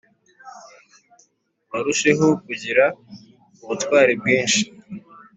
barusheho 1.71 2.27
kugira 2.45 2.85
ubutwari 3.61 4.13
bwinshi 4.21 4.61